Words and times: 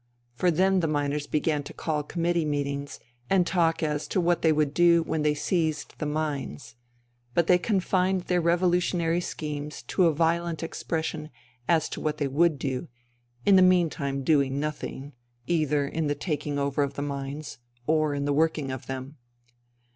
For 0.33 0.49
then 0.49 0.79
the 0.79 0.87
miners 0.87 1.27
began 1.27 1.61
to 1.61 1.75
call 1.75 2.01
committee 2.01 2.43
meetings 2.43 2.99
and 3.29 3.45
talk 3.45 3.83
as 3.83 4.07
to 4.07 4.19
what 4.19 4.41
they 4.41 4.51
would 4.51 4.73
do 4.73 5.03
when 5.03 5.21
they 5.21 5.35
seized 5.35 5.93
the 5.99 6.07
mines; 6.07 6.75
but 7.35 7.45
they 7.45 7.59
confined 7.59 8.21
their 8.21 8.41
revolutionary 8.41 9.21
schemes 9.21 9.83
to 9.83 10.07
a 10.07 10.11
violent 10.11 10.63
expression 10.63 11.29
as 11.69 11.87
to 11.89 12.01
what 12.01 12.17
they 12.17 12.27
would 12.27 12.57
do, 12.57 12.87
in 13.45 13.57
the 13.57 13.61
meantime 13.61 14.23
doing 14.23 14.59
nothing, 14.59 15.13
either 15.45 15.87
in 15.87 16.07
the 16.07 16.15
taking 16.15 16.57
over 16.57 16.81
of 16.81 16.95
the 16.95 17.03
mines 17.03 17.59
or 17.85 18.15
in 18.15 18.25
the 18.25 18.33
working 18.33 18.71
of 18.71 18.87
them. 18.87 19.17